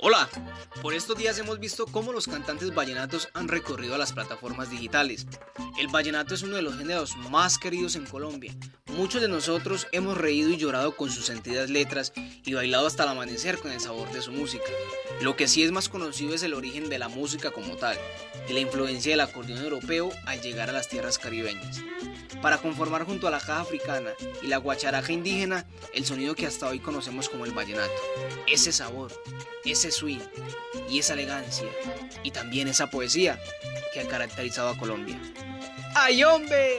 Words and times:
Hola, 0.00 0.28
por 0.80 0.94
estos 0.94 1.18
días 1.18 1.40
hemos 1.40 1.58
visto 1.58 1.84
cómo 1.84 2.12
los 2.12 2.28
cantantes 2.28 2.72
vallenatos 2.72 3.30
han 3.34 3.48
recorrido 3.48 3.96
a 3.96 3.98
las 3.98 4.12
plataformas 4.12 4.70
digitales. 4.70 5.26
El 5.76 5.88
vallenato 5.88 6.36
es 6.36 6.42
uno 6.42 6.54
de 6.54 6.62
los 6.62 6.78
géneros 6.78 7.16
más 7.30 7.58
queridos 7.58 7.96
en 7.96 8.06
Colombia. 8.06 8.54
Muchos 8.86 9.20
de 9.20 9.26
nosotros 9.26 9.88
hemos 9.90 10.16
reído 10.16 10.50
y 10.50 10.56
llorado 10.56 10.94
con 10.94 11.10
sus 11.10 11.26
sentidas 11.26 11.68
letras 11.68 12.12
y 12.14 12.54
bailado 12.54 12.86
hasta 12.86 13.02
el 13.02 13.08
amanecer 13.08 13.58
con 13.58 13.72
el 13.72 13.80
sabor 13.80 14.12
de 14.12 14.22
su 14.22 14.30
música. 14.30 14.70
Lo 15.20 15.34
que 15.34 15.48
sí 15.48 15.64
es 15.64 15.72
más 15.72 15.88
conocido 15.88 16.32
es 16.32 16.44
el 16.44 16.54
origen 16.54 16.88
de 16.88 17.00
la 17.00 17.08
música 17.08 17.50
como 17.50 17.76
tal 17.76 17.98
y 18.48 18.52
la 18.52 18.60
influencia 18.60 19.10
del 19.10 19.20
acordeón 19.20 19.64
europeo 19.64 20.10
al 20.26 20.40
llegar 20.40 20.70
a 20.70 20.74
las 20.74 20.88
tierras 20.88 21.18
caribeñas 21.18 21.82
para 22.42 22.58
conformar 22.58 23.04
junto 23.04 23.26
a 23.26 23.30
la 23.30 23.40
caja 23.40 23.60
africana 23.60 24.10
y 24.42 24.46
la 24.46 24.58
guacharaja 24.58 25.12
indígena 25.12 25.66
el 25.92 26.04
sonido 26.04 26.34
que 26.34 26.46
hasta 26.46 26.68
hoy 26.68 26.78
conocemos 26.78 27.28
como 27.28 27.44
el 27.44 27.52
vallenato. 27.52 27.92
Ese 28.46 28.72
sabor, 28.72 29.12
ese 29.88 29.98
swing 29.98 30.20
y 30.88 30.98
esa 30.98 31.14
elegancia 31.14 31.68
y 32.22 32.30
también 32.30 32.68
esa 32.68 32.88
poesía 32.88 33.38
que 33.92 34.00
ha 34.00 34.08
caracterizado 34.08 34.68
a 34.68 34.78
Colombia. 34.78 35.18
¡Ay 35.94 36.22
hombre! 36.22 36.76